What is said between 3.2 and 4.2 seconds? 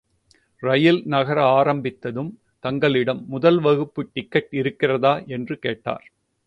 முதல் வகுப்பு